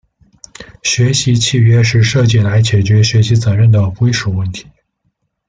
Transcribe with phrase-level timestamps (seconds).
[0.81, 4.65] 学习契约是设计来解决学习责任的归属问题。